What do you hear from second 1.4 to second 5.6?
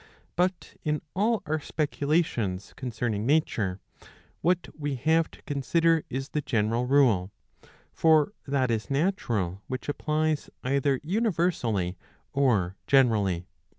our speculations concerning nature, what we have to